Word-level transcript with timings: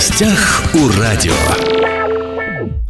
гостях 0.00 0.62
у 0.72 0.98
радио. 0.98 1.34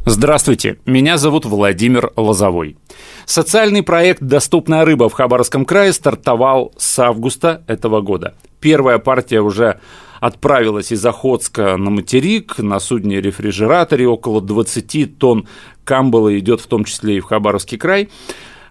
Здравствуйте, 0.06 0.78
меня 0.86 1.18
зовут 1.18 1.44
Владимир 1.44 2.12
Лозовой. 2.14 2.76
Социальный 3.24 3.82
проект 3.82 4.22
«Доступная 4.22 4.84
рыба» 4.84 5.08
в 5.08 5.14
Хабаровском 5.14 5.64
крае 5.64 5.92
стартовал 5.92 6.72
с 6.78 6.96
августа 7.00 7.64
этого 7.66 8.00
года. 8.00 8.36
Первая 8.60 8.98
партия 8.98 9.40
уже 9.40 9.80
отправилась 10.20 10.92
из 10.92 11.04
Охотска 11.04 11.76
на 11.76 11.90
материк 11.90 12.58
на 12.58 12.78
судне 12.78 13.20
рефрижераторе. 13.20 14.06
Около 14.06 14.40
20 14.40 15.18
тонн 15.18 15.48
камбала 15.82 16.38
идет 16.38 16.60
в 16.60 16.68
том 16.68 16.84
числе 16.84 17.16
и 17.16 17.20
в 17.20 17.24
Хабаровский 17.24 17.76
край. 17.76 18.08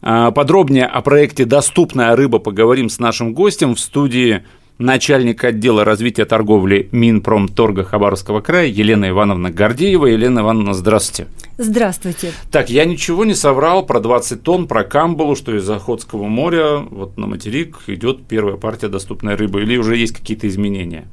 А, 0.02 0.32
подробнее 0.32 0.86
о 0.86 1.02
проекте 1.02 1.44
«Доступная 1.44 2.16
рыба» 2.16 2.40
поговорим 2.40 2.88
с 2.88 3.00
нашим 3.00 3.34
гостем 3.34 3.76
в 3.76 3.82
студии 3.82 4.46
начальник 4.80 5.44
отдела 5.44 5.84
развития 5.86 6.26
торговли 6.26 6.90
Минпромторга 6.92 7.84
Хабаровского 7.84 8.42
края 8.42 8.68
Елена 8.68 9.10
Ивановна 9.10 9.52
Гордеева. 9.52 10.08
Елена 10.08 10.40
Ивановна, 10.40 10.74
здравствуйте. 10.74 11.30
Здравствуйте. 11.58 12.32
Так, 12.52 12.70
я 12.70 12.86
ничего 12.86 13.26
не 13.26 13.36
соврал 13.36 13.86
про 13.86 14.00
20 14.00 14.42
тонн, 14.42 14.68
про 14.68 14.86
камбалу, 14.86 15.36
что 15.36 15.56
из 15.56 15.70
Охотского 15.70 16.24
моря 16.24 16.78
вот 16.78 17.18
на 17.18 17.28
материк 17.28 17.80
идет 17.88 18.26
первая 18.26 18.56
партия 18.56 18.88
доступной 18.88 19.36
рыбы, 19.36 19.62
или 19.62 19.78
уже 19.78 19.98
есть 19.98 20.14
какие-то 20.14 20.48
изменения? 20.48 21.08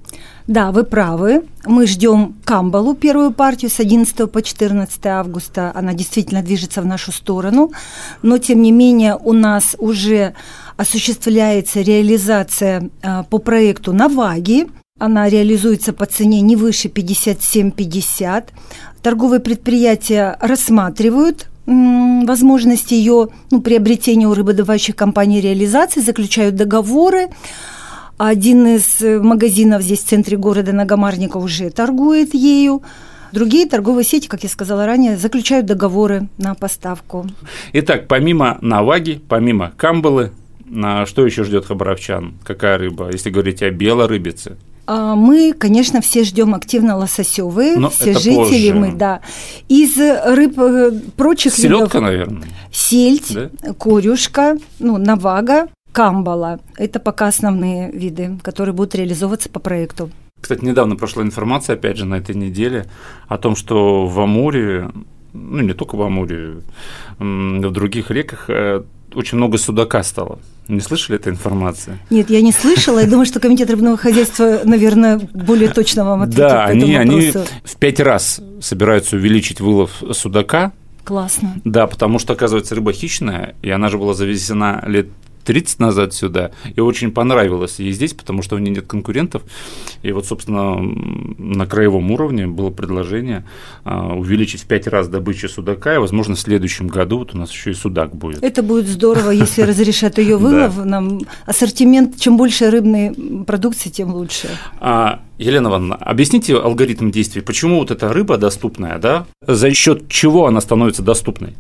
Да, 0.46 0.70
вы 0.70 0.84
правы. 0.84 1.42
Мы 1.64 1.88
ждем 1.88 2.36
Камбалу, 2.44 2.94
первую 2.94 3.32
партию, 3.32 3.68
с 3.68 3.80
11 3.80 4.30
по 4.30 4.42
14 4.42 5.06
августа. 5.06 5.72
Она 5.74 5.92
действительно 5.92 6.40
движется 6.40 6.82
в 6.82 6.86
нашу 6.86 7.10
сторону. 7.10 7.72
Но, 8.22 8.38
тем 8.38 8.62
не 8.62 8.70
менее, 8.70 9.16
у 9.16 9.32
нас 9.32 9.74
уже 9.78 10.34
осуществляется 10.76 11.80
реализация 11.80 12.90
а, 13.02 13.22
по 13.24 13.38
проекту 13.38 13.92
«Наваги». 13.92 14.66
Она 14.98 15.28
реализуется 15.28 15.92
по 15.92 16.06
цене 16.06 16.40
не 16.40 16.56
выше 16.56 16.88
57,50. 16.88 18.44
Торговые 19.02 19.40
предприятия 19.40 20.36
рассматривают 20.40 21.48
возможность 21.66 22.92
ее 22.92 23.28
ну, 23.50 23.60
приобретения 23.60 24.28
у 24.28 24.34
рыбодобывающих 24.34 24.94
компаний 24.94 25.40
реализации, 25.40 26.00
заключают 26.00 26.54
договоры. 26.54 27.28
Один 28.18 28.66
из 28.66 29.02
э, 29.02 29.20
магазинов 29.20 29.82
здесь 29.82 30.04
в 30.04 30.06
центре 30.06 30.36
города 30.36 30.72
Нагомарника 30.72 31.36
уже 31.36 31.70
торгует 31.70 32.34
ею. 32.34 32.82
Другие 33.32 33.66
торговые 33.66 34.04
сети, 34.04 34.28
как 34.28 34.44
я 34.44 34.48
сказала 34.48 34.86
ранее, 34.86 35.16
заключают 35.16 35.66
договоры 35.66 36.28
на 36.38 36.54
поставку. 36.54 37.26
Итак, 37.72 38.06
помимо 38.08 38.56
наваги, 38.62 39.20
помимо 39.28 39.72
камбалы, 39.76 40.30
что 41.06 41.24
еще 41.24 41.44
ждет 41.44 41.66
хабаровчан? 41.66 42.34
Какая 42.44 42.78
рыба, 42.78 43.10
если 43.12 43.30
говорить 43.30 43.62
о 43.62 43.70
белорыбице? 43.70 44.56
А, 44.86 45.16
мы, 45.16 45.52
конечно, 45.52 46.00
все 46.00 46.22
ждем 46.22 46.54
активно 46.54 46.96
лососевые, 46.96 47.76
Но 47.76 47.90
все 47.90 48.12
жители 48.14 48.70
позже. 48.70 48.74
мы, 48.74 48.92
да. 48.92 49.20
Из 49.68 49.96
рыб 49.98 50.58
э, 50.58 50.92
прочих 51.16 51.54
Селедка, 51.54 51.98
видов, 51.98 52.02
наверное. 52.02 52.48
Сельдь, 52.72 53.34
да? 53.34 53.50
корюшка, 53.74 54.56
ну, 54.78 54.96
навага, 54.96 55.66
камбала. 55.90 56.60
Это 56.76 57.00
пока 57.00 57.26
основные 57.26 57.90
виды, 57.90 58.38
которые 58.42 58.74
будут 58.74 58.94
реализовываться 58.94 59.48
по 59.48 59.58
проекту. 59.58 60.10
Кстати, 60.40 60.64
недавно 60.64 60.94
прошла 60.94 61.22
информация, 61.24 61.74
опять 61.74 61.96
же, 61.96 62.04
на 62.04 62.16
этой 62.16 62.36
неделе 62.36 62.86
о 63.26 63.38
том, 63.38 63.56
что 63.56 64.06
в 64.06 64.20
Амуре, 64.20 64.90
ну 65.32 65.62
не 65.62 65.72
только 65.72 65.96
в 65.96 66.02
Амуре, 66.02 66.58
в 67.18 67.70
других 67.70 68.10
реках 68.12 68.44
э, 68.48 68.82
очень 69.14 69.38
много 69.38 69.58
судака 69.58 70.04
стало. 70.04 70.38
Не 70.68 70.80
слышали 70.80 71.18
этой 71.18 71.32
информации? 71.32 71.98
Нет, 72.10 72.30
я 72.30 72.40
не 72.40 72.52
слышала. 72.52 72.98
Я 73.00 73.06
думаю, 73.06 73.26
что 73.26 73.40
Комитет 73.40 73.70
рыбного 73.70 73.96
хозяйства, 73.96 74.60
наверное, 74.64 75.18
более 75.18 75.68
точно 75.68 76.04
вам 76.04 76.22
ответит 76.22 76.38
Да, 76.38 76.64
они, 76.64 76.96
они 76.96 77.30
в 77.30 77.76
пять 77.78 78.00
раз 78.00 78.40
собираются 78.60 79.16
увеличить 79.16 79.60
вылов 79.60 80.02
судака. 80.12 80.72
Классно. 81.04 81.54
Да, 81.64 81.86
потому 81.86 82.18
что, 82.18 82.32
оказывается, 82.32 82.74
рыба 82.74 82.92
хищная, 82.92 83.54
и 83.62 83.70
она 83.70 83.88
же 83.90 83.98
была 83.98 84.12
завезена 84.12 84.82
лет 84.86 85.06
30 85.46 85.78
назад 85.78 86.12
сюда, 86.12 86.50
и 86.74 86.80
очень 86.80 87.12
понравилось 87.12 87.78
ей 87.78 87.92
здесь, 87.92 88.12
потому 88.12 88.42
что 88.42 88.56
у 88.56 88.58
нее 88.58 88.74
нет 88.74 88.86
конкурентов. 88.86 89.42
И 90.02 90.10
вот, 90.12 90.26
собственно, 90.26 90.76
на 90.76 91.66
краевом 91.66 92.10
уровне 92.10 92.46
было 92.46 92.70
предложение 92.70 93.44
а, 93.84 94.14
увеличить 94.14 94.62
в 94.62 94.66
5 94.66 94.86
раз 94.88 95.08
добычу 95.08 95.48
судака, 95.48 95.94
и, 95.94 95.98
возможно, 95.98 96.34
в 96.34 96.40
следующем 96.40 96.88
году 96.88 97.18
вот 97.18 97.34
у 97.34 97.38
нас 97.38 97.50
еще 97.52 97.70
и 97.70 97.74
судак 97.74 98.14
будет. 98.14 98.42
Это 98.42 98.62
будет 98.62 98.88
здорово, 98.88 99.30
если 99.30 99.62
разрешат 99.70 100.18
ее 100.18 100.36
вылов. 100.36 100.84
Нам 100.84 101.20
ассортимент, 101.46 102.18
чем 102.18 102.36
больше 102.36 102.68
рыбной 102.70 103.14
продукции, 103.46 103.88
тем 103.88 104.12
лучше. 104.12 104.48
А, 104.80 105.20
Елена 105.38 105.68
Ивановна, 105.68 105.94
объясните 105.94 106.56
алгоритм 106.56 107.10
действий. 107.10 107.40
Почему 107.40 107.78
вот 107.78 107.92
эта 107.92 108.12
рыба 108.12 108.36
доступная, 108.36 108.98
да? 108.98 109.26
За 109.46 109.72
счет 109.72 110.08
чего 110.08 110.46
она 110.46 110.60
становится 110.60 111.02
доступной? 111.02 111.54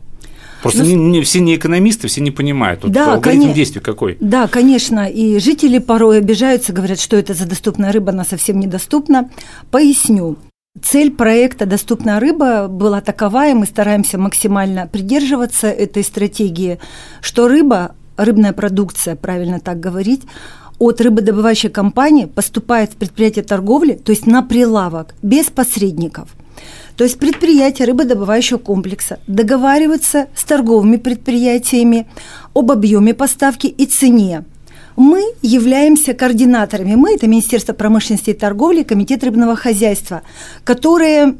Просто 0.66 0.84
ну, 0.84 0.88
не, 0.88 1.18
не, 1.18 1.22
все 1.22 1.40
не 1.40 1.56
экономисты, 1.56 2.08
все 2.08 2.20
не 2.20 2.30
понимают. 2.30 2.80
Тут 2.80 2.92
да, 2.92 3.14
алгоритм 3.14 3.46
кон... 3.46 3.52
действий 3.52 3.80
какой. 3.80 4.16
Да, 4.20 4.48
конечно. 4.48 5.08
И 5.08 5.38
жители 5.38 5.78
порой 5.78 6.18
обижаются, 6.18 6.72
говорят, 6.72 7.00
что 7.00 7.16
это 7.16 7.34
за 7.34 7.46
доступная 7.46 7.92
рыба, 7.92 8.12
она 8.12 8.24
совсем 8.24 8.58
недоступна. 8.58 9.30
Поясню. 9.70 10.36
Цель 10.82 11.10
проекта 11.10 11.64
«Доступная 11.64 12.20
рыба» 12.20 12.68
была 12.68 13.00
такова, 13.00 13.48
и 13.48 13.54
мы 13.54 13.64
стараемся 13.64 14.18
максимально 14.18 14.86
придерживаться 14.86 15.68
этой 15.68 16.04
стратегии, 16.04 16.78
что 17.22 17.48
рыба, 17.48 17.94
рыбная 18.18 18.52
продукция, 18.52 19.16
правильно 19.16 19.58
так 19.58 19.80
говорить, 19.80 20.22
от 20.78 21.00
рыбодобывающей 21.00 21.70
компании 21.70 22.26
поступает 22.26 22.92
в 22.92 22.96
предприятие 22.96 23.42
торговли, 23.42 23.94
то 23.94 24.12
есть 24.12 24.26
на 24.26 24.42
прилавок, 24.42 25.14
без 25.22 25.46
посредников– 25.46 26.28
то 26.96 27.04
есть 27.04 27.18
предприятия 27.18 27.84
рыбодобывающего 27.84 28.58
комплекса 28.58 29.20
договариваются 29.26 30.28
с 30.34 30.44
торговыми 30.44 30.96
предприятиями 30.96 32.06
об 32.54 32.72
объеме 32.72 33.14
поставки 33.14 33.66
и 33.66 33.86
цене. 33.86 34.44
Мы 34.96 35.22
являемся 35.42 36.14
координаторами. 36.14 36.94
Мы– 36.94 37.14
это 37.16 37.26
Министерство 37.26 37.74
промышленности 37.74 38.30
и 38.30 38.34
торговли, 38.34 38.82
Комитет 38.82 39.22
рыбного 39.24 39.54
хозяйства, 39.56 40.22
которые 40.64 41.34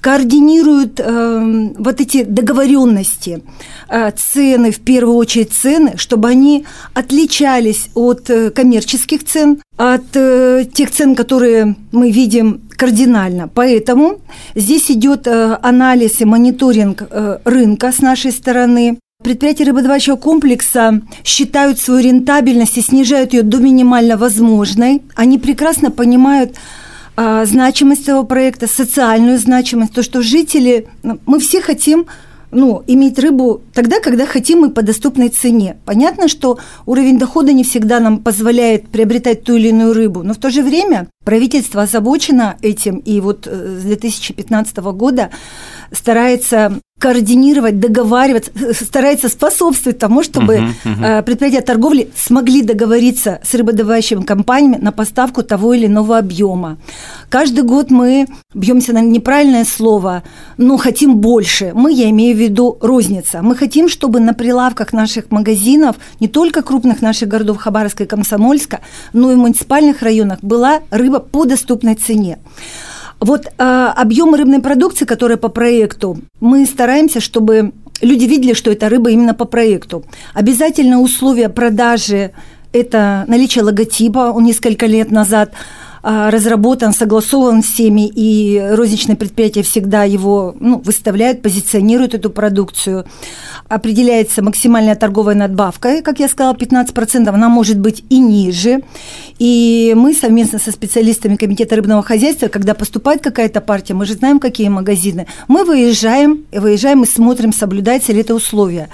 координируют 0.00 0.98
э, 0.98 1.70
вот 1.78 2.00
эти 2.00 2.24
договоренности, 2.24 3.42
э, 3.88 4.10
цены, 4.10 4.72
в 4.72 4.80
первую 4.80 5.16
очередь 5.16 5.52
цены, 5.52 5.96
чтобы 5.96 6.28
они 6.28 6.64
отличались 6.92 7.88
от 7.94 8.28
э, 8.28 8.50
коммерческих 8.50 9.24
цен, 9.24 9.58
от 9.76 10.16
э, 10.16 10.64
тех 10.72 10.90
цен, 10.90 11.14
которые 11.14 11.76
мы 11.92 12.10
видим 12.10 12.62
кардинально. 12.70 13.48
Поэтому 13.48 14.20
здесь 14.56 14.90
идет 14.90 15.28
э, 15.28 15.56
анализ 15.62 16.20
и 16.20 16.24
мониторинг 16.24 17.04
э, 17.08 17.38
рынка 17.44 17.92
с 17.92 18.00
нашей 18.00 18.32
стороны. 18.32 18.98
Предприятия 19.22 19.64
рыбодобывающего 19.64 20.16
комплекса 20.16 21.00
считают 21.24 21.78
свою 21.78 22.02
рентабельность 22.02 22.76
и 22.78 22.82
снижают 22.82 23.32
ее 23.32 23.42
до 23.42 23.58
минимально 23.58 24.16
возможной. 24.16 25.02
Они 25.14 25.38
прекрасно 25.38 25.90
понимают 25.90 26.56
а, 27.16 27.44
значимость 27.44 28.02
этого 28.02 28.24
проекта, 28.24 28.66
социальную 28.66 29.38
значимость, 29.38 29.92
то, 29.92 30.02
что 30.02 30.22
жители, 30.22 30.88
ну, 31.02 31.20
мы 31.26 31.38
все 31.40 31.60
хотим 31.60 32.06
ну, 32.52 32.84
иметь 32.86 33.18
рыбу 33.18 33.62
тогда, 33.72 33.98
когда 34.00 34.26
хотим 34.26 34.60
мы 34.60 34.70
по 34.70 34.82
доступной 34.82 35.30
цене. 35.30 35.78
Понятно, 35.86 36.28
что 36.28 36.58
уровень 36.84 37.18
дохода 37.18 37.52
не 37.52 37.64
всегда 37.64 37.98
нам 37.98 38.18
позволяет 38.18 38.88
приобретать 38.88 39.42
ту 39.42 39.56
или 39.56 39.68
иную 39.68 39.94
рыбу, 39.94 40.22
но 40.22 40.34
в 40.34 40.36
то 40.36 40.50
же 40.50 40.62
время 40.62 41.08
правительство 41.24 41.82
озабочено 41.82 42.56
этим, 42.60 42.98
и 42.98 43.20
вот 43.20 43.46
э, 43.46 43.78
с 43.80 43.82
2015 43.84 44.76
года 44.76 45.30
старается 45.90 46.78
координировать, 47.02 47.80
договариваться, 47.80 48.52
старается 48.84 49.28
способствовать 49.28 49.98
тому, 49.98 50.22
чтобы 50.22 50.54
uh-huh, 50.54 50.68
uh-huh. 50.84 51.22
предприятия 51.24 51.60
торговли 51.60 52.10
смогли 52.14 52.62
договориться 52.62 53.40
с 53.42 53.54
рыбодобывающими 53.54 54.22
компаниями 54.22 54.78
на 54.80 54.92
поставку 54.92 55.42
того 55.42 55.74
или 55.74 55.86
иного 55.86 56.16
объема. 56.16 56.78
Каждый 57.28 57.64
год 57.64 57.90
мы 57.90 58.28
бьемся 58.54 58.92
на 58.92 59.00
неправильное 59.00 59.64
слово, 59.64 60.22
но 60.58 60.76
хотим 60.76 61.16
больше. 61.16 61.72
Мы, 61.74 61.92
я 61.92 62.08
имею 62.10 62.36
в 62.36 62.38
виду 62.38 62.78
розница. 62.80 63.42
Мы 63.42 63.56
хотим, 63.56 63.88
чтобы 63.88 64.20
на 64.20 64.32
прилавках 64.32 64.92
наших 64.92 65.32
магазинов, 65.32 65.96
не 66.20 66.28
только 66.28 66.62
крупных 66.62 67.02
наших 67.02 67.28
городов 67.28 67.56
Хабаровска 67.56 68.04
и 68.04 68.06
Комсомольска, 68.06 68.78
но 69.12 69.32
и 69.32 69.34
в 69.34 69.38
муниципальных 69.38 70.02
районах 70.02 70.38
была 70.42 70.82
рыба 70.90 71.18
по 71.18 71.46
доступной 71.46 71.96
цене. 71.96 72.38
Вот 73.22 73.46
э, 73.46 73.92
объемы 73.96 74.36
рыбной 74.36 74.60
продукции, 74.60 75.04
которые 75.04 75.36
по 75.36 75.48
проекту, 75.48 76.18
мы 76.40 76.66
стараемся, 76.66 77.20
чтобы 77.20 77.72
люди 78.00 78.24
видели, 78.24 78.52
что 78.52 78.72
это 78.72 78.88
рыба 78.88 79.10
именно 79.10 79.32
по 79.32 79.44
проекту. 79.44 80.04
Обязательно 80.34 81.00
условия 81.00 81.48
продажи– 81.48 82.32
это 82.72 83.24
наличие 83.28 83.62
логотипа, 83.62 84.32
он 84.34 84.42
несколько 84.42 84.86
лет 84.86 85.12
назад 85.12 85.52
а, 85.52 85.56
разработан, 86.02 86.92
согласован 86.92 87.62
всеми, 87.62 88.08
и 88.08 88.60
розничные 88.72 89.16
предприятия 89.16 89.62
всегда 89.62 90.02
его 90.04 90.54
ну, 90.58 90.78
выставляют, 90.78 91.42
позиционируют 91.42 92.14
эту 92.14 92.30
продукцию. 92.30 93.06
Определяется 93.68 94.42
максимальная 94.42 94.96
торговая 94.96 95.36
надбавка, 95.36 96.02
как 96.02 96.18
я 96.18 96.28
сказала, 96.28 96.54
15%, 96.54 97.28
она 97.28 97.48
может 97.48 97.78
быть 97.78 98.04
и 98.08 98.18
ниже. 98.18 98.82
И 99.38 99.92
мы 99.96 100.14
совместно 100.14 100.58
со 100.58 100.72
специалистами 100.72 101.36
Комитета 101.36 101.76
рыбного 101.76 102.02
хозяйства, 102.02 102.48
когда 102.48 102.74
поступает 102.74 103.22
какая-то 103.22 103.60
партия, 103.60 103.94
мы 103.94 104.04
же 104.04 104.14
знаем, 104.14 104.40
какие 104.40 104.68
магазины, 104.68 105.26
мы 105.48 105.64
выезжаем, 105.64 106.46
выезжаем 106.52 107.04
и 107.04 107.06
смотрим, 107.06 107.52
соблюдается 107.52 108.12
ли 108.12 108.20
это 108.20 108.34
условие. 108.34 108.88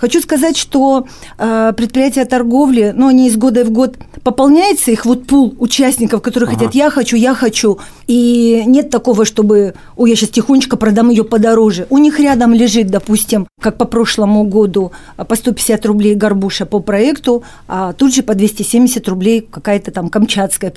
Хочу 0.00 0.22
сказать, 0.22 0.56
что 0.56 1.06
э, 1.36 1.72
предприятия 1.76 2.24
торговли, 2.24 2.94
ну, 2.96 3.08
они 3.08 3.28
из 3.28 3.36
года 3.36 3.64
в 3.66 3.70
год 3.70 3.96
пополняется 4.22 4.90
их 4.90 5.04
вот 5.04 5.26
пул 5.26 5.54
участников, 5.58 6.22
которые 6.22 6.48
ага. 6.48 6.58
хотят 6.58 6.74
«я 6.74 6.88
хочу, 6.88 7.16
я 7.16 7.34
хочу». 7.34 7.78
И 8.06 8.62
нет 8.66 8.88
такого, 8.88 9.26
чтобы 9.26 9.74
«ой, 9.96 10.10
я 10.10 10.16
сейчас 10.16 10.30
тихонечко 10.30 10.78
продам 10.78 11.10
ее 11.10 11.22
подороже». 11.24 11.86
У 11.90 11.98
них 11.98 12.18
рядом 12.18 12.54
лежит, 12.54 12.86
допустим, 12.86 13.46
как 13.60 13.76
по 13.76 13.84
прошлому 13.84 14.44
году, 14.44 14.92
по 15.16 15.36
150 15.36 15.84
рублей 15.84 16.14
горбуша 16.14 16.64
по 16.64 16.80
проекту, 16.80 17.42
а 17.68 17.92
тут 17.92 18.14
же 18.14 18.22
по 18.22 18.34
270 18.34 19.06
рублей 19.06 19.46
какая-то 19.50 19.90
там 19.90 20.08
камчатская, 20.08 20.72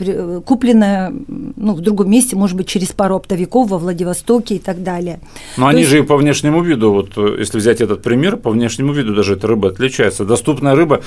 купленная 0.45 1.13
ну, 1.55 1.73
в 1.73 1.79
другом 1.79 2.11
месте, 2.11 2.35
может 2.35 2.57
быть, 2.57 2.67
через 2.67 2.89
пару 2.89 3.15
оптовиков 3.15 3.69
во 3.69 3.77
Владивостоке 3.77 4.55
и 4.55 4.59
так 4.59 4.83
далее. 4.83 5.21
Но 5.55 5.63
То 5.63 5.69
они 5.69 5.79
есть... 5.79 5.91
же 5.91 5.99
и 5.99 6.01
по 6.01 6.17
внешнему 6.17 6.61
виду, 6.61 6.91
вот 6.91 7.17
если 7.39 7.57
взять 7.57 7.79
этот 7.79 8.01
пример, 8.01 8.35
по 8.35 8.49
внешнему 8.49 8.91
виду 8.91 9.12
даже 9.13 9.33
эта 9.33 9.47
рыба 9.47 9.69
отличается. 9.69 10.25
Доступная 10.25 10.75
рыба, 10.75 11.01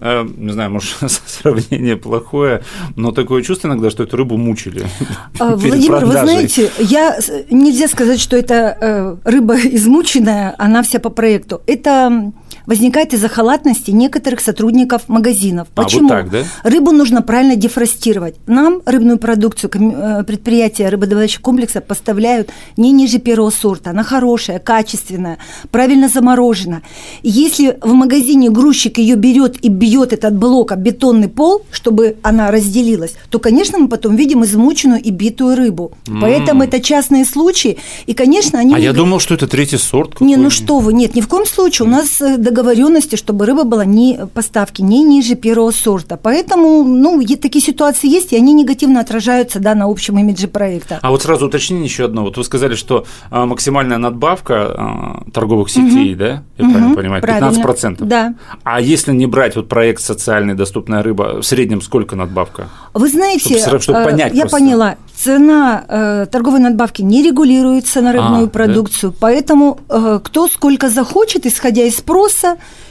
э, 0.00 0.26
не 0.36 0.52
знаю, 0.52 0.70
может, 0.70 0.94
сравнение 1.26 1.96
плохое, 1.96 2.62
но 2.96 3.12
такое 3.12 3.42
чувство 3.42 3.68
иногда, 3.68 3.90
что 3.90 4.02
эту 4.02 4.16
рыбу 4.16 4.36
мучили. 4.36 4.86
А, 5.38 5.56
Владимир, 5.56 6.04
вы 6.04 6.12
знаете, 6.12 6.70
я 6.78 7.18
нельзя 7.50 7.88
сказать, 7.88 8.20
что 8.20 8.36
это 8.36 8.76
э, 8.80 9.16
рыба 9.24 9.56
измученная, 9.64 10.54
она 10.58 10.82
вся 10.82 10.98
по 10.98 11.10
проекту. 11.10 11.62
Это 11.66 12.32
возникает 12.66 13.14
из-за 13.14 13.28
халатности 13.28 13.90
некоторых 13.90 14.40
сотрудников 14.40 15.08
магазинов. 15.08 15.68
Почему? 15.74 16.12
А, 16.12 16.22
вот 16.22 16.30
так, 16.30 16.30
да? 16.30 16.44
Рыбу 16.62 16.92
нужно 16.92 17.22
правильно 17.22 17.56
дефростировать. 17.56 18.36
Нам 18.46 18.82
рыбную 18.84 19.18
продукцию 19.18 19.70
э, 19.72 20.24
предприятия 20.24 20.88
рыбодобывающего 20.88 21.42
комплекса 21.42 21.80
поставляют 21.80 22.50
не 22.76 22.92
ниже 22.92 23.18
первого 23.18 23.50
сорта. 23.50 23.90
Она 23.90 24.02
хорошая, 24.02 24.58
качественная, 24.58 25.38
правильно 25.70 26.08
заморожена. 26.08 26.82
Если 27.22 27.78
в 27.80 27.92
магазине 27.92 28.50
грузчик 28.50 28.98
ее 28.98 29.16
берет 29.16 29.64
и 29.64 29.68
бьет 29.68 30.12
этот 30.12 30.36
блок 30.36 30.72
об 30.72 30.80
бетонный 30.80 31.28
пол, 31.28 31.62
чтобы 31.70 32.16
она 32.22 32.50
разделилась, 32.50 33.14
то, 33.30 33.38
конечно, 33.38 33.78
мы 33.78 33.88
потом 33.88 34.16
видим 34.16 34.44
измученную 34.44 35.00
и 35.00 35.10
битую 35.10 35.56
рыбу. 35.56 35.92
Mm. 36.06 36.18
Поэтому 36.20 36.64
это 36.64 36.80
частные 36.80 37.24
случаи. 37.24 37.78
И, 38.06 38.14
конечно, 38.14 38.58
они... 38.58 38.74
А 38.74 38.78
я 38.78 38.92
думал, 38.92 39.20
что 39.20 39.34
это 39.34 39.46
третий 39.46 39.76
сорт. 39.76 40.20
Не, 40.20 40.36
ну 40.36 40.50
что 40.50 40.78
вы, 40.80 40.92
нет, 40.92 41.14
ни 41.14 41.20
в 41.20 41.28
коем 41.28 41.46
случае. 41.46 41.86
У 41.86 41.90
нас 41.90 42.20
э, 42.20 42.36
договоренности, 42.50 43.16
чтобы 43.16 43.46
рыба 43.46 43.64
была 43.64 43.84
не 43.84 44.26
поставки 44.34 44.82
не 44.82 45.02
ниже 45.02 45.34
первого 45.34 45.70
сорта. 45.70 46.16
Поэтому, 46.16 46.84
ну, 46.84 47.22
такие 47.40 47.64
ситуации 47.64 48.08
есть, 48.08 48.32
и 48.32 48.36
они 48.36 48.52
негативно 48.52 49.00
отражаются, 49.00 49.60
да, 49.60 49.74
на 49.74 49.86
общем 49.86 50.18
имидже 50.18 50.48
проекта. 50.48 50.98
А 51.02 51.10
вот 51.10 51.22
сразу 51.22 51.46
уточнение 51.46 51.84
еще 51.84 52.04
одно. 52.04 52.24
Вот 52.24 52.36
вы 52.36 52.44
сказали, 52.44 52.74
что 52.74 53.06
а, 53.30 53.46
максимальная 53.46 53.98
надбавка 53.98 54.54
а, 54.54 55.22
торговых 55.32 55.70
сетей, 55.70 56.12
угу. 56.12 56.18
да, 56.18 56.42
я 56.58 56.64
угу. 56.64 56.72
правильно 56.72 56.94
понимаю, 56.94 57.22
15%? 57.22 57.62
Правильно. 57.62 57.96
Да. 58.00 58.34
А 58.64 58.80
если 58.80 59.12
не 59.12 59.26
брать 59.26 59.56
вот 59.56 59.68
проект 59.68 60.02
«Социальная 60.02 60.54
доступная 60.54 61.02
рыба», 61.02 61.40
в 61.40 61.42
среднем 61.42 61.80
сколько 61.80 62.16
надбавка? 62.16 62.68
Вы 62.94 63.08
знаете, 63.08 63.58
чтобы, 63.58 63.80
чтобы 63.80 64.04
понять 64.04 64.34
я 64.34 64.42
просто. 64.42 64.58
поняла, 64.58 64.96
цена 65.14 65.84
э, 65.86 66.26
торговой 66.30 66.60
надбавки 66.60 67.02
не 67.02 67.22
регулируется 67.22 68.00
на 68.00 68.12
рыбную 68.12 68.46
а, 68.46 68.48
продукцию, 68.48 69.10
да? 69.12 69.16
поэтому 69.20 69.78
э, 69.88 70.20
кто 70.22 70.48
сколько 70.48 70.88
захочет, 70.88 71.46
исходя 71.46 71.82
из 71.84 71.98
спроса, 71.98 72.39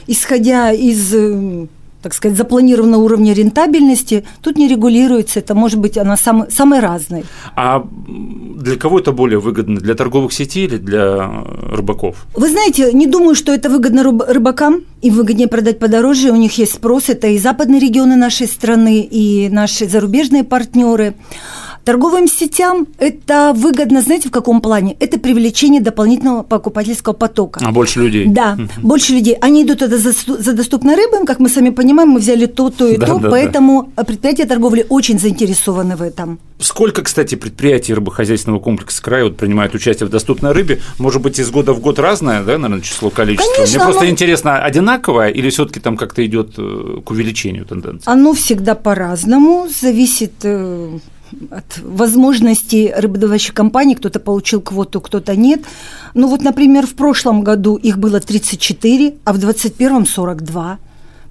исходя 0.06 0.72
из 0.72 1.14
э, 1.14 1.66
так 2.02 2.14
сказать, 2.14 2.36
запланированного 2.36 3.02
уровня 3.02 3.34
рентабельности, 3.34 4.24
тут 4.42 4.56
не 4.56 4.68
регулируется, 4.68 5.40
это 5.40 5.54
может 5.54 5.78
быть 5.78 5.98
она 5.98 6.16
сам, 6.16 6.50
самой 6.50 6.80
разной. 6.80 7.24
А 7.56 7.86
для 8.56 8.76
кого 8.76 9.00
это 9.00 9.12
более 9.12 9.38
выгодно, 9.38 9.80
для 9.80 9.94
торговых 9.94 10.32
сетей 10.32 10.66
или 10.66 10.76
для 10.76 11.30
рыбаков? 11.70 12.26
Вы 12.34 12.48
знаете, 12.48 12.92
не 12.92 13.06
думаю, 13.06 13.34
что 13.34 13.52
это 13.52 13.68
выгодно 13.68 14.02
рыбакам, 14.02 14.82
им 15.02 15.14
выгоднее 15.14 15.48
продать 15.48 15.78
подороже, 15.78 16.30
у 16.30 16.36
них 16.36 16.56
есть 16.58 16.74
спрос, 16.74 17.08
это 17.08 17.26
и 17.28 17.38
западные 17.38 17.80
регионы 17.80 18.16
нашей 18.16 18.46
страны, 18.46 19.00
и 19.00 19.48
наши 19.50 19.86
зарубежные 19.86 20.44
партнеры. 20.44 21.14
Торговым 21.84 22.28
сетям 22.28 22.86
это 22.98 23.52
выгодно, 23.56 24.02
знаете, 24.02 24.28
в 24.28 24.32
каком 24.32 24.60
плане? 24.60 24.96
Это 25.00 25.18
привлечение 25.18 25.80
дополнительного 25.80 26.42
покупательского 26.42 27.14
потока. 27.14 27.60
А 27.64 27.72
больше 27.72 28.00
людей. 28.00 28.26
Да, 28.26 28.58
больше 28.82 29.14
людей. 29.14 29.34
Они 29.40 29.62
идут 29.62 29.78
туда 29.78 29.96
за, 29.96 30.12
за 30.12 30.52
доступной 30.52 30.96
рыбой, 30.96 31.24
как 31.26 31.38
мы 31.38 31.48
сами 31.48 31.70
понимаем, 31.70 32.10
мы 32.10 32.20
взяли 32.20 32.46
то, 32.46 32.70
то 32.70 32.86
и 32.86 32.96
да, 32.96 33.06
то, 33.06 33.18
да, 33.18 33.30
поэтому 33.30 33.92
да. 33.96 34.04
предприятия 34.04 34.44
торговли 34.44 34.84
очень 34.88 35.18
заинтересованы 35.18 35.96
в 35.96 36.02
этом. 36.02 36.38
Сколько, 36.58 37.02
кстати, 37.02 37.34
предприятий 37.36 37.94
рыбохозяйственного 37.94 38.60
комплекса 38.60 39.02
края 39.02 39.24
вот 39.24 39.38
принимают 39.38 39.74
участие 39.74 40.06
в 40.06 40.10
доступной 40.10 40.52
рыбе? 40.52 40.80
Может 40.98 41.22
быть, 41.22 41.38
из 41.38 41.50
года 41.50 41.72
в 41.72 41.80
год 41.80 41.98
разное, 41.98 42.42
да, 42.42 42.58
наверное, 42.58 42.82
число, 42.82 43.08
количество? 43.08 43.54
Конечно, 43.54 43.78
Мне 43.78 43.84
просто 43.86 44.10
интересно, 44.10 44.62
одинаковое 44.62 45.28
или 45.28 45.48
все-таки 45.48 45.80
там 45.80 45.96
как-то 45.96 46.24
идет 46.26 46.54
э, 46.58 46.98
к 47.04 47.10
увеличению 47.10 47.64
тенденции? 47.64 48.10
Оно 48.10 48.34
всегда 48.34 48.74
по-разному, 48.74 49.68
зависит 49.68 50.32
э, 50.42 50.98
от 51.50 51.78
возможностей 51.78 52.92
рыбодобывающих 52.96 53.54
компаний, 53.54 53.94
кто-то 53.94 54.20
получил 54.20 54.60
квоту, 54.60 55.00
кто-то 55.00 55.36
нет. 55.36 55.60
Ну 56.14 56.28
вот, 56.28 56.42
например, 56.42 56.86
в 56.86 56.94
прошлом 56.94 57.42
году 57.42 57.76
их 57.76 57.98
было 57.98 58.20
34, 58.20 59.14
а 59.24 59.32
в 59.32 59.38
2021 59.38 60.06
42 60.06 60.78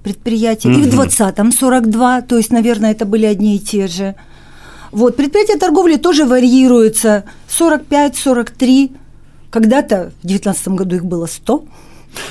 предприятия, 0.03 0.69
mm-hmm. 0.69 0.79
и 0.79 0.89
в 0.89 0.95
2020 0.95 1.59
42, 1.59 2.21
то 2.21 2.37
есть, 2.37 2.51
наверное, 2.51 2.91
это 2.91 3.05
были 3.05 3.25
одни 3.25 3.57
и 3.57 3.59
те 3.59 3.87
же. 3.87 4.15
Вот, 4.91 5.15
предприятия 5.15 5.57
торговли 5.57 5.97
тоже 5.97 6.25
варьируются, 6.25 7.25
45, 7.47 8.15
43, 8.15 8.91
когда-то 9.51 10.11
в 10.23 10.27
2019 10.27 10.67
году 10.69 10.95
их 10.95 11.05
было 11.05 11.25
100, 11.27 11.65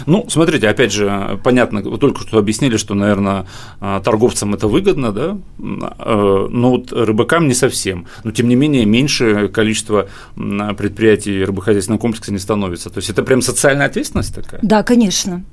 ну, 0.06 0.26
смотрите, 0.28 0.68
опять 0.68 0.92
же, 0.92 1.40
понятно, 1.44 1.80
вы 1.80 1.98
только 1.98 2.20
что 2.22 2.38
объяснили, 2.38 2.76
что, 2.76 2.94
наверное, 2.94 3.46
а, 3.80 4.00
торговцам 4.00 4.54
это 4.54 4.68
выгодно, 4.68 5.12
да, 5.12 5.38
а, 5.58 6.48
но 6.48 6.70
вот 6.70 6.92
рыбакам 6.92 7.48
не 7.48 7.54
совсем. 7.54 8.06
Но, 8.24 8.30
тем 8.30 8.48
не 8.48 8.54
менее, 8.54 8.84
меньше 8.84 9.48
количество 9.48 10.08
предприятий 10.34 11.44
рыбохозяйственного 11.44 12.00
комплекса 12.00 12.32
не 12.32 12.38
становится. 12.38 12.90
То 12.90 12.98
есть 12.98 13.10
это 13.10 13.22
прям 13.22 13.42
социальная 13.42 13.86
ответственность 13.86 14.34
такая? 14.34 14.60
Да, 14.62 14.82
конечно. 14.82 15.44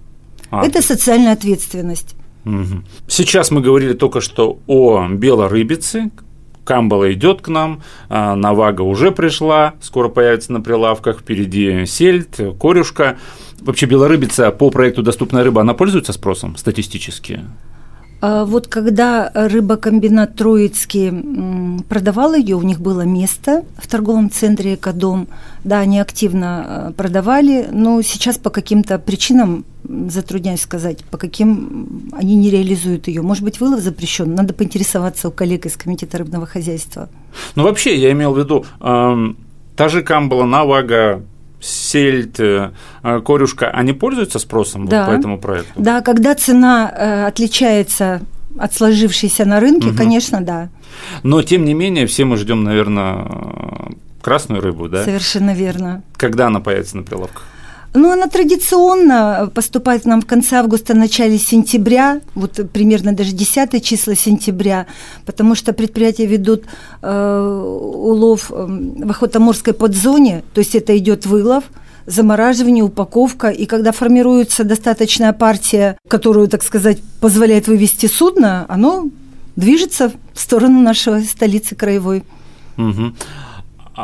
А. 0.52 0.66
Это 0.66 0.82
социальная 0.82 1.34
ответственность. 1.34 2.16
Сейчас 3.08 3.50
мы 3.50 3.62
говорили 3.62 3.94
только 3.94 4.22
что 4.22 4.60
о 4.68 5.08
белорыбице, 5.10 6.12
Камбала 6.66 7.14
идет 7.14 7.42
к 7.42 7.48
нам, 7.48 7.82
Навага 8.10 8.82
уже 8.82 9.12
пришла, 9.12 9.76
скоро 9.82 10.10
появится 10.10 10.52
на 10.52 10.60
прилавках, 10.60 11.20
впереди 11.20 11.86
сельдь, 11.86 12.38
корюшка. 12.60 13.18
Вообще 13.62 13.86
белорыбица 13.86 14.52
по 14.52 14.70
проекту 14.70 15.02
«Доступная 15.02 15.44
рыба», 15.44 15.62
она 15.62 15.74
пользуется 15.74 16.12
спросом 16.12 16.58
статистически? 16.58 17.42
А 18.22 18.46
вот 18.46 18.68
когда 18.68 19.30
рыбокомбинат 19.34 20.36
Троицкий 20.36 21.84
продавал 21.84 22.34
ее, 22.34 22.56
у 22.56 22.62
них 22.62 22.80
было 22.80 23.02
место 23.02 23.64
в 23.78 23.88
торговом 23.88 24.32
центре 24.32 24.76
«Экодом». 24.76 25.28
Да, 25.64 25.80
они 25.80 26.00
активно 26.00 26.66
э, 26.68 26.92
продавали, 26.96 27.68
но 27.72 28.02
сейчас 28.02 28.38
по 28.38 28.50
каким-то 28.50 29.00
причинам, 29.00 29.66
затрудняюсь 29.84 30.62
сказать, 30.62 31.04
по 31.06 31.18
каким 31.18 32.10
они 32.14 32.36
не 32.36 32.50
реализуют 32.50 33.08
ее. 33.08 33.22
Может 33.22 33.44
быть, 33.44 33.60
вылов 33.60 33.82
запрещен? 33.82 34.34
Надо 34.34 34.54
поинтересоваться 34.54 35.28
у 35.28 35.32
коллег 35.32 35.66
из 35.66 35.76
Комитета 35.76 36.18
рыбного 36.18 36.46
хозяйства. 36.46 37.10
Ну, 37.56 37.64
вообще, 37.64 37.96
я 37.96 38.12
имел 38.12 38.34
в 38.34 38.40
виду, 38.40 38.66
э, 38.80 39.16
та 39.76 39.90
же 39.90 40.04
камбала, 40.04 40.46
навага, 40.46 41.22
сельдь, 41.60 42.40
э, 42.40 42.72
корюшка, 43.26 43.70
они 43.70 43.94
пользуются 43.94 44.40
спросом 44.40 44.88
да. 44.88 45.06
вот 45.06 45.14
по 45.14 45.20
этому 45.20 45.40
проекту? 45.40 45.72
Да, 45.76 46.02
когда 46.02 46.36
цена 46.36 46.92
э, 46.96 47.26
отличается 47.28 48.22
от 48.58 48.74
сложившейся 48.74 49.46
на 49.46 49.60
рынке, 49.60 49.90
угу. 49.90 49.98
конечно, 49.98 50.42
да. 50.42 50.70
Но 51.24 51.42
тем 51.42 51.66
не 51.66 51.74
менее, 51.74 52.08
все 52.08 52.26
мы 52.26 52.38
ждем, 52.38 52.64
наверное, 52.64 53.28
красную 54.22 54.62
рыбу, 54.62 54.88
да? 54.88 55.04
Совершенно 55.04 55.54
верно. 55.54 56.04
Когда 56.16 56.48
она 56.48 56.60
появится 56.60 56.98
на 56.98 57.04
прилавках? 57.04 57.44
Ну, 57.96 58.12
она 58.12 58.28
традиционно 58.28 59.50
поступает 59.54 60.04
к 60.04 60.06
нам 60.06 60.22
в 60.22 60.26
конце 60.26 60.58
августа, 60.58 60.94
начале 60.94 61.38
сентября, 61.38 62.20
вот 62.36 62.60
примерно 62.74 63.14
даже 63.14 63.32
10 63.32 63.84
числа 63.84 64.16
сентября, 64.16 64.86
потому 65.26 65.56
что 65.56 65.72
предприятия 65.72 66.26
ведут 66.26 66.66
э, 67.02 67.72
улов 67.96 68.52
эм, 68.52 69.08
в 69.08 69.10
охотоморской 69.12 69.74
подзоне, 69.74 70.44
то 70.54 70.60
есть 70.60 70.76
это 70.76 70.98
идет 70.98 71.26
вылов, 71.26 71.64
замораживание, 72.06 72.84
упаковка, 72.84 73.48
и 73.48 73.66
когда 73.66 73.94
формируется 73.94 74.66
достаточная 74.66 75.32
партия, 75.32 75.98
которую, 76.10 76.50
так 76.50 76.64
сказать, 76.64 76.98
позволяет 77.22 77.68
вывести 77.68 78.08
судно, 78.08 78.66
оно 78.68 79.10
движется 79.56 80.12
в 80.34 80.40
сторону 80.40 80.82
нашей 80.82 81.24
столицы 81.24 81.76
краевой. 81.76 82.24
Угу. 82.78 83.14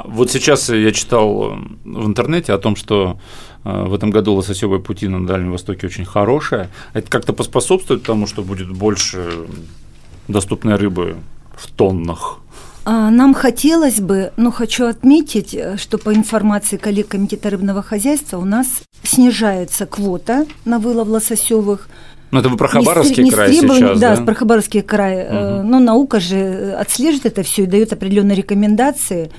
Вот 0.06 0.32
сейчас 0.32 0.70
я 0.70 0.92
читал 0.92 1.58
в 1.84 2.06
интернете 2.06 2.54
о 2.54 2.58
том, 2.58 2.76
что 2.76 3.20
э, 3.64 3.84
в 3.84 3.94
этом 3.94 4.10
году 4.10 4.34
лососевые 4.34 4.82
пути 4.82 5.08
на 5.08 5.26
Дальнем 5.26 5.52
Востоке 5.52 5.88
очень 5.88 6.06
хорошие. 6.06 6.70
Это 6.94 7.10
как-то 7.10 7.34
поспособствует 7.34 8.04
тому, 8.04 8.26
что 8.26 8.42
будет 8.42 8.72
больше 8.72 9.48
доступной 10.28 10.76
рыбы 10.76 11.18
в 11.56 11.70
тоннах? 11.70 12.40
А, 12.84 13.12
нам 13.12 13.34
хотелось 13.34 14.00
бы, 14.00 14.32
но 14.38 14.52
хочу 14.52 14.86
отметить, 14.86 15.54
э, 15.54 15.78
что 15.78 15.98
по 15.98 16.14
информации 16.14 16.78
коллег 16.78 17.10
Комитета 17.10 17.50
рыбного 17.50 17.84
хозяйства 17.84 18.38
у 18.38 18.46
нас 18.46 18.82
снижается 19.04 19.86
квота 19.86 20.48
на 20.66 20.80
вылов 20.80 21.08
лососевых. 21.08 21.90
Ну, 22.32 22.40
это 22.40 22.50
вы 22.50 22.58
про 22.58 22.70
Хабаровский 22.70 23.24
не 23.24 23.32
край 23.32 23.54
сейчас, 23.54 24.00
да? 24.00 24.16
Да, 24.16 24.24
про 24.24 24.34
Хабаровский 24.34 24.82
край. 24.82 25.26
Угу. 25.26 25.68
Но 25.68 25.80
наука 25.80 26.20
же 26.20 26.76
отслеживает 26.80 27.26
это 27.26 27.44
все 27.44 27.64
и 27.64 27.68
дает 27.68 27.94
определенные 27.94 28.38
рекомендации. 28.38 29.32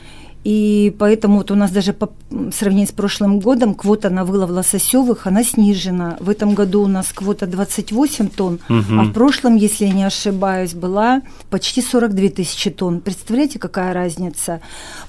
И 0.44 0.94
поэтому 0.98 1.38
вот 1.38 1.50
у 1.52 1.54
нас 1.54 1.70
даже 1.70 1.92
по 1.92 2.10
сравнению 2.52 2.88
с 2.88 2.92
прошлым 2.92 3.38
годом 3.38 3.74
квота 3.74 4.10
на 4.10 4.24
вылов 4.24 4.50
лососевых, 4.50 5.26
она 5.26 5.44
снижена. 5.44 6.16
В 6.18 6.28
этом 6.28 6.54
году 6.54 6.82
у 6.82 6.88
нас 6.88 7.12
квота 7.12 7.46
28 7.46 8.28
тонн, 8.28 8.58
угу. 8.68 9.00
а 9.00 9.04
в 9.04 9.12
прошлом, 9.12 9.54
если 9.54 9.84
я 9.84 9.92
не 9.92 10.04
ошибаюсь, 10.04 10.74
была 10.74 11.22
почти 11.48 11.80
42 11.80 12.28
тысячи 12.30 12.70
тонн. 12.70 13.00
Представляете, 13.00 13.60
какая 13.60 13.94
разница? 13.94 14.60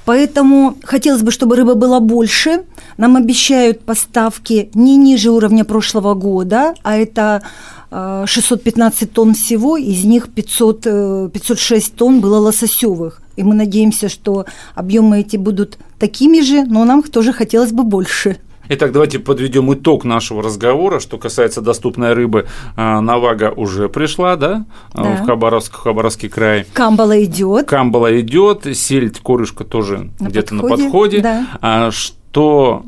Поэтому 0.05 0.75
хотелось 0.83 1.23
бы, 1.23 1.31
чтобы 1.31 1.55
рыба 1.55 1.73
была 1.73 1.99
больше. 1.99 2.65
Нам 2.97 3.15
обещают 3.15 3.81
поставки 3.81 4.69
не 4.75 4.97
ниже 4.97 5.31
уровня 5.31 5.65
прошлого 5.65 6.13
года, 6.13 6.75
а 6.83 6.95
это 6.95 7.41
615 7.89 9.01
э, 9.01 9.05
тонн 9.07 9.33
всего, 9.33 9.77
из 9.77 10.03
них 10.03 10.29
500, 10.29 11.31
506 11.33 11.87
э, 11.87 11.97
тонн 11.97 12.21
было 12.21 12.37
лососевых. 12.37 13.22
И 13.35 13.43
мы 13.43 13.55
надеемся, 13.55 14.09
что 14.09 14.45
объемы 14.75 15.21
эти 15.21 15.37
будут 15.37 15.77
такими 15.99 16.41
же, 16.41 16.63
но 16.63 16.85
нам 16.85 17.03
тоже 17.03 17.33
хотелось 17.33 17.71
бы 17.71 17.83
больше. 17.83 18.37
Итак, 18.69 18.93
давайте 18.93 19.19
подведем 19.19 19.73
итог 19.73 20.05
нашего 20.05 20.41
разговора. 20.41 20.99
Что 20.99 21.17
касается 21.17 21.59
доступной 21.59 22.13
рыбы, 22.13 22.47
э, 22.77 22.99
Навага 23.01 23.51
уже 23.51 23.89
пришла, 23.89 24.37
да, 24.37 24.65
да. 24.93 25.17
в 25.17 25.25
Хабаровск, 25.25 25.75
Хабаровский 25.75 26.29
край. 26.29 26.65
Камбала 26.71 27.21
идет. 27.23 27.67
Камбала 27.67 28.19
идет, 28.21 28.65
сельдь, 28.75 29.19
корюшка 29.19 29.65
тоже 29.65 30.11
где-то 30.19 30.55
на 30.55 30.63
подходе. 30.63 31.19
Да. 31.19 31.45
А 31.61 31.91
что 31.91 32.85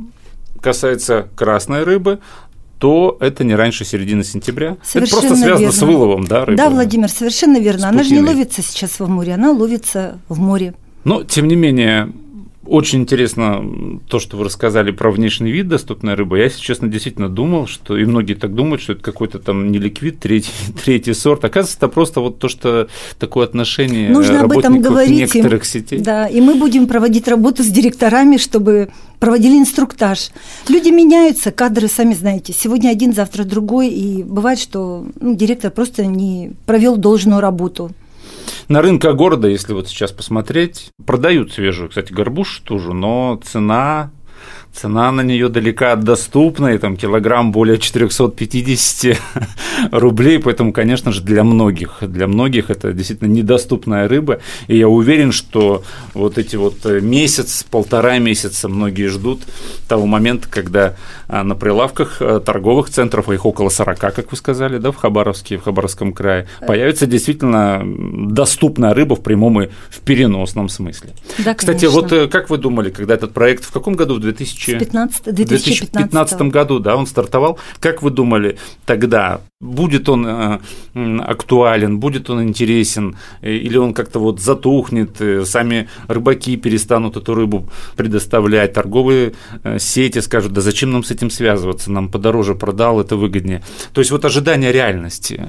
касается 0.61 1.27
красной 1.35 1.83
рыбы, 1.83 2.19
то 2.79 3.17
это 3.19 3.43
не 3.43 3.55
раньше 3.55 3.85
середины 3.85 4.23
сентября. 4.23 4.77
Совершенно 4.83 5.19
это 5.19 5.27
просто 5.27 5.43
связано 5.43 5.59
верно. 5.59 5.71
с 5.71 5.81
выловом, 5.81 6.25
да, 6.25 6.45
рыбы? 6.45 6.57
Да, 6.57 6.69
Владимир, 6.69 7.09
совершенно 7.09 7.57
верно. 7.59 7.89
Она 7.89 8.03
же 8.03 8.13
не 8.13 8.21
ловится 8.21 8.61
сейчас 8.61 8.99
в 8.99 9.07
море, 9.07 9.33
она 9.33 9.51
ловится 9.51 10.19
в 10.27 10.39
море. 10.39 10.73
Но, 11.03 11.23
тем 11.23 11.47
не 11.47 11.55
менее, 11.55 12.11
очень 12.67 13.01
интересно 13.01 13.99
то, 14.07 14.19
что 14.19 14.37
вы 14.37 14.45
рассказали 14.45 14.91
про 14.91 15.11
внешний 15.11 15.51
вид 15.51 15.67
доступной 15.67 16.15
рыбы. 16.15 16.37
Я, 16.37 16.45
если 16.45 16.61
честно, 16.61 16.87
действительно 16.87 17.29
думал, 17.29 17.67
что 17.67 17.97
и 17.97 18.05
многие 18.05 18.33
так 18.33 18.53
думают, 18.53 18.81
что 18.81 18.93
это 18.93 19.01
какой-то 19.01 19.39
там 19.39 19.71
не 19.71 19.77
ликвид, 19.77 20.19
третий, 20.19 20.51
третий 20.83 21.13
сорт. 21.13 21.43
Оказывается, 21.45 21.77
это 21.77 21.87
просто 21.87 22.21
вот 22.21 22.39
то, 22.39 22.47
что 22.47 22.87
такое 23.19 23.45
отношение 23.45 24.09
Нужно 24.09 24.41
об 24.41 24.57
этом 24.57 24.81
говорить. 24.81 25.33
некоторых 25.33 25.65
сетей. 25.65 25.99
Да, 25.99 26.27
и 26.27 26.41
мы 26.41 26.55
будем 26.55 26.87
проводить 26.87 27.27
работу 27.27 27.63
с 27.63 27.67
директорами, 27.67 28.37
чтобы 28.37 28.89
проводили 29.19 29.57
инструктаж. 29.57 30.29
Люди 30.67 30.89
меняются, 30.89 31.51
кадры, 31.51 31.87
сами 31.87 32.13
знаете. 32.13 32.53
Сегодня 32.53 32.89
один, 32.89 33.13
завтра 33.13 33.43
другой, 33.43 33.89
и 33.89 34.23
бывает, 34.23 34.59
что 34.59 35.05
ну, 35.19 35.35
директор 35.35 35.71
просто 35.71 36.05
не 36.05 36.51
провел 36.65 36.97
должную 36.97 37.41
работу. 37.41 37.91
На 38.67 38.81
рынках 38.81 39.15
города, 39.15 39.47
если 39.47 39.73
вот 39.73 39.87
сейчас 39.87 40.11
посмотреть, 40.11 40.89
продают 41.05 41.53
свежую, 41.53 41.89
кстати, 41.89 42.11
горбуш 42.11 42.59
тоже, 42.59 42.93
но 42.93 43.39
цена 43.43 44.11
Цена 44.75 45.09
на 45.13 45.21
нее 45.21 45.47
далека 45.47 45.93
от 45.93 46.03
доступной, 46.03 46.77
там 46.79 46.97
килограмм 46.97 47.53
более 47.53 47.77
450 47.77 49.17
рублей, 49.91 50.37
поэтому, 50.37 50.73
конечно 50.73 51.13
же, 51.13 51.21
для 51.21 51.45
многих, 51.45 51.99
для 52.01 52.27
многих 52.27 52.69
это 52.69 52.91
действительно 52.91 53.29
недоступная 53.29 54.09
рыба, 54.09 54.41
и 54.67 54.77
я 54.77 54.89
уверен, 54.89 55.31
что 55.31 55.83
вот 56.13 56.37
эти 56.37 56.57
вот 56.57 56.85
э, 56.85 56.99
месяц, 56.99 57.63
полтора 57.63 58.19
месяца 58.19 58.67
многие 58.67 59.07
ждут 59.07 59.43
того 59.87 60.05
момента, 60.05 60.49
когда 60.49 60.95
а, 61.29 61.43
на 61.43 61.55
прилавках 61.55 62.21
э, 62.21 62.41
торговых 62.45 62.89
центров, 62.89 63.29
а 63.29 63.33
их 63.33 63.45
около 63.45 63.69
40, 63.69 63.97
как 63.97 64.31
вы 64.31 64.35
сказали, 64.35 64.77
да, 64.77 64.91
в 64.91 64.97
Хабаровске, 64.97 65.57
в 65.57 65.63
Хабаровском 65.63 66.11
крае, 66.11 66.47
появится 66.67 67.05
действительно 67.05 67.81
доступная 68.29 68.93
рыба 68.93 69.15
в 69.15 69.23
прямом 69.23 69.61
и 69.61 69.69
в 69.89 69.99
переносном 70.01 70.67
смысле. 70.67 71.11
Да, 71.37 71.53
Кстати, 71.53 71.85
вот 71.85 72.11
э, 72.11 72.27
как 72.27 72.49
вы 72.49 72.57
думали, 72.57 72.89
когда 72.89 73.13
этот 73.13 73.31
проект, 73.31 73.63
в 73.63 73.71
каком 73.71 73.95
году, 73.95 74.15
в 74.15 74.19
2000 74.19 74.64
2015, 74.65 75.33
2015 75.33 76.41
году, 76.43 76.79
да, 76.79 76.95
он 76.95 77.07
стартовал. 77.07 77.59
Как 77.79 78.01
вы 78.01 78.11
думали 78.11 78.57
тогда, 78.85 79.41
будет 79.65 80.09
он 80.09 80.25
э, 80.25 80.59
актуален, 81.21 81.99
будет 81.99 82.29
он 82.29 82.43
интересен, 82.43 83.17
э, 83.41 83.51
или 83.51 83.77
он 83.77 83.93
как-то 83.93 84.19
вот 84.19 84.39
затухнет, 84.39 85.21
э, 85.21 85.45
сами 85.45 85.89
рыбаки 86.07 86.57
перестанут 86.57 87.17
эту 87.17 87.33
рыбу 87.33 87.69
предоставлять, 87.95 88.73
торговые 88.73 89.33
сети 89.77 90.19
скажут, 90.19 90.53
да 90.53 90.61
зачем 90.61 90.91
нам 90.91 91.03
с 91.03 91.11
этим 91.11 91.29
связываться, 91.29 91.91
нам 91.91 92.09
подороже 92.09 92.55
продал, 92.55 92.99
это 92.99 93.15
выгоднее. 93.15 93.63
То 93.93 94.01
есть 94.01 94.11
вот 94.11 94.25
ожидание 94.25 94.71
реальности. 94.71 95.41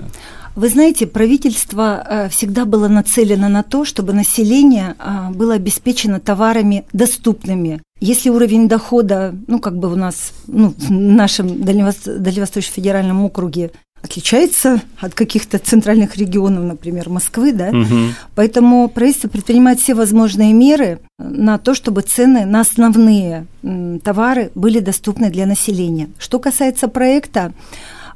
Вы 0.54 0.68
знаете, 0.68 1.06
правительство 1.06 2.28
всегда 2.30 2.64
было 2.64 2.88
нацелено 2.88 3.48
на 3.48 3.62
то, 3.62 3.84
чтобы 3.84 4.14
население 4.14 4.94
было 5.34 5.54
обеспечено 5.54 6.18
товарами 6.18 6.86
доступными. 6.92 7.82
Если 8.00 8.28
уровень 8.28 8.68
дохода, 8.68 9.34
ну, 9.46 9.58
как 9.58 9.78
бы 9.78 9.90
у 9.90 9.96
нас, 9.96 10.32
ну, 10.46 10.74
в 10.76 10.90
нашем 10.90 11.62
Дальневосточном 11.62 12.74
федеральном 12.74 13.24
округе 13.24 13.70
отличается 14.02 14.82
от 15.00 15.14
каких-то 15.14 15.58
центральных 15.58 16.16
регионов, 16.16 16.64
например, 16.64 17.08
Москвы, 17.08 17.52
да, 17.52 17.68
угу. 17.68 18.12
поэтому 18.34 18.88
правительство 18.88 19.28
предпринимает 19.28 19.80
все 19.80 19.94
возможные 19.94 20.52
меры 20.52 21.00
на 21.18 21.58
то, 21.58 21.74
чтобы 21.74 22.02
цены 22.02 22.44
на 22.44 22.60
основные 22.60 23.46
товары 24.04 24.52
были 24.54 24.80
доступны 24.80 25.30
для 25.30 25.46
населения. 25.46 26.08
Что 26.18 26.38
касается 26.38 26.88
проекта, 26.88 27.52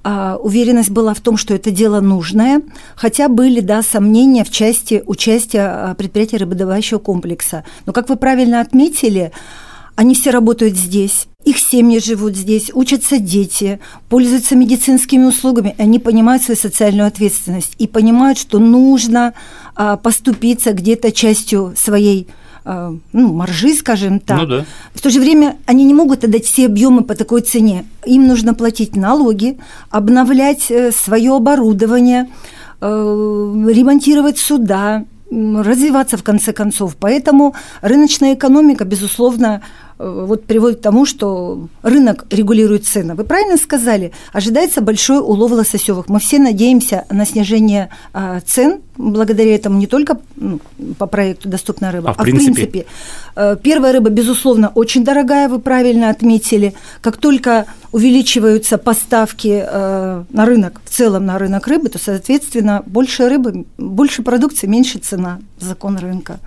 а, 0.03 0.37
уверенность 0.37 0.91
была 0.91 1.13
в 1.13 1.21
том, 1.21 1.37
что 1.37 1.55
это 1.55 1.71
дело 1.71 2.01
нужное, 2.01 2.63
хотя 2.95 3.29
были, 3.29 3.61
да, 3.61 3.83
сомнения 3.83 4.45
в 4.45 4.51
части 4.51 5.03
участия 5.07 5.63
а, 5.63 5.95
предприятия 5.95 6.39
рыбодобывающего 6.39 6.99
комплекса. 6.99 7.65
Но, 7.85 7.93
как 7.93 8.09
вы 8.09 8.17
правильно 8.17 8.61
отметили, 8.61 9.33
они 10.01 10.15
все 10.15 10.31
работают 10.31 10.79
здесь, 10.79 11.29
их 11.45 11.59
семьи 11.59 11.99
живут 11.99 12.35
здесь, 12.35 12.71
учатся 12.73 13.19
дети, 13.19 13.81
пользуются 14.09 14.57
медицинскими 14.57 15.25
услугами, 15.27 15.75
они 15.77 15.99
понимают 15.99 16.43
свою 16.43 16.59
социальную 16.59 17.07
ответственность 17.07 17.75
и 17.77 17.87
понимают, 17.87 18.39
что 18.39 18.59
нужно 18.59 19.35
а, 19.77 19.99
поступиться 19.99 20.73
где-то 20.73 21.13
частью 21.13 21.75
своей 21.77 22.29
а, 22.65 22.97
ну, 23.13 23.35
маржи, 23.35 23.75
скажем 23.75 24.21
так. 24.21 24.39
Ну, 24.39 24.47
да. 24.47 24.65
В 24.95 25.03
то 25.03 25.11
же 25.11 25.21
время 25.21 25.59
они 25.67 25.85
не 25.85 25.93
могут 25.93 26.25
отдать 26.25 26.47
все 26.47 26.65
объемы 26.65 27.05
по 27.05 27.15
такой 27.15 27.43
цене. 27.43 27.85
Им 28.07 28.27
нужно 28.27 28.55
платить 28.55 28.97
налоги, 28.97 29.59
обновлять 29.91 30.71
э, 30.71 30.93
свое 30.93 31.37
оборудование, 31.37 32.31
э, 32.81 32.87
ремонтировать 32.87 34.39
суда, 34.39 35.05
развиваться 35.31 36.17
в 36.17 36.23
конце 36.23 36.53
концов. 36.53 36.97
Поэтому 36.99 37.55
рыночная 37.83 38.35
экономика, 38.35 38.85
безусловно, 38.85 39.63
вот 40.01 40.45
приводит 40.45 40.79
к 40.79 40.83
тому, 40.83 41.05
что 41.05 41.69
рынок 41.83 42.25
регулирует 42.31 42.87
цены. 42.87 43.15
Вы 43.15 43.25
правильно 43.25 43.59
сказали, 43.59 44.13
ожидается 44.33 44.81
большой 44.81 45.19
улов 45.19 45.53
лососевых. 45.53 46.09
Мы 46.09 46.21
все 46.21 46.39
надеемся 46.39 47.05
на 47.11 47.27
снижение 47.27 47.91
а, 48.13 48.41
цен 48.41 48.81
благодаря 48.97 49.55
этому 49.55 49.79
не 49.79 49.87
только 49.87 50.19
ну, 50.37 50.61
по 50.99 51.07
проекту 51.07 51.49
«Доступная 51.49 51.91
рыба», 51.91 52.11
а, 52.11 52.15
в, 52.15 52.21
а 52.21 52.23
принципе? 52.23 52.53
в 52.53 52.55
принципе. 52.55 52.87
Э, 53.37 53.57
первая 53.63 53.93
рыба, 53.93 54.11
безусловно, 54.11 54.71
очень 54.75 55.05
дорогая, 55.05 55.49
вы 55.49 55.59
правильно 55.59 56.11
отметили. 56.11 56.75
Как 57.01 57.17
только 57.17 57.67
увеличиваются 57.93 58.79
поставки 58.79 59.65
э, 59.67 60.25
на 60.31 60.47
рынок, 60.47 60.81
в 60.85 60.91
целом 60.91 61.27
на 61.27 61.39
рынок 61.39 61.67
рыбы, 61.67 61.89
то, 61.89 61.99
соответственно, 61.99 62.83
больше 62.87 63.29
рыбы, 63.29 63.65
больше 63.79 64.23
продукции, 64.23 64.67
меньше 64.67 64.99
цена, 64.99 65.41
закон 65.59 65.97
рынка. 65.97 66.39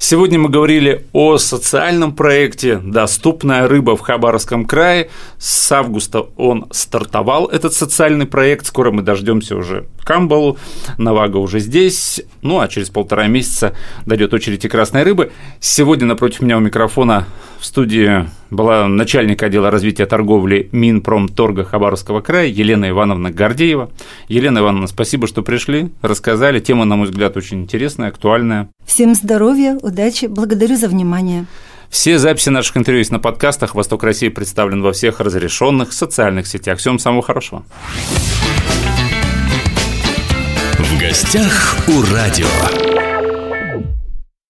Сегодня 0.00 0.38
мы 0.38 0.48
говорили 0.48 1.06
о 1.12 1.38
социальном 1.38 2.14
проекте 2.14 2.78
«Доступная 2.78 3.66
рыба 3.66 3.96
в 3.96 4.00
Хабаровском 4.00 4.64
крае». 4.64 5.10
С 5.38 5.72
августа 5.72 6.26
он 6.36 6.66
стартовал, 6.70 7.46
этот 7.46 7.74
социальный 7.74 8.24
проект. 8.24 8.66
Скоро 8.66 8.92
мы 8.92 9.02
дождемся 9.02 9.56
уже 9.56 9.86
Камбалу. 10.04 10.56
Навага 10.98 11.38
уже 11.38 11.58
здесь. 11.58 12.22
Ну, 12.42 12.60
а 12.60 12.68
через 12.68 12.90
полтора 12.90 13.26
месяца 13.26 13.74
дойдет 14.06 14.32
очередь 14.32 14.64
и 14.64 14.68
красной 14.68 15.02
рыбы. 15.02 15.32
Сегодня 15.60 16.06
напротив 16.06 16.40
меня 16.40 16.56
у 16.56 16.60
микрофона 16.60 17.26
в 17.58 17.64
студии 17.64 18.28
была 18.50 18.86
начальник 18.88 19.42
отдела 19.42 19.70
развития 19.70 20.06
торговли 20.06 20.68
Минпромторга 20.72 21.64
Хабаровского 21.64 22.20
края 22.20 22.46
Елена 22.46 22.88
Ивановна 22.88 23.30
Гордеева. 23.30 23.90
Елена 24.28 24.58
Ивановна, 24.58 24.86
спасибо, 24.86 25.26
что 25.26 25.42
пришли, 25.42 25.90
рассказали. 26.02 26.60
Тема, 26.60 26.84
на 26.84 26.96
мой 26.96 27.08
взгляд, 27.08 27.36
очень 27.36 27.62
интересная, 27.62 28.08
актуальная. 28.08 28.68
Всем 28.86 29.14
здоровья, 29.14 29.78
удачи, 29.82 30.26
благодарю 30.26 30.76
за 30.76 30.88
внимание. 30.88 31.46
Все 31.90 32.18
записи 32.18 32.50
наших 32.50 32.76
интервью 32.76 32.98
есть 32.98 33.12
на 33.12 33.18
подкастах. 33.18 33.74
«Восток 33.74 34.02
России» 34.04 34.28
представлен 34.28 34.82
во 34.82 34.92
всех 34.92 35.20
разрешенных 35.20 35.92
социальных 35.92 36.46
сетях. 36.46 36.78
Всем 36.78 36.98
самого 36.98 37.22
хорошего. 37.22 37.64
В 40.78 41.00
гостях 41.00 41.76
у 41.88 42.02
радио. 42.12 43.07